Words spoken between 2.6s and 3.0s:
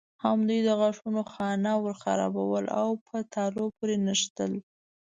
او